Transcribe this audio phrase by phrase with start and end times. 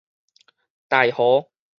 [0.89, 1.51] 大和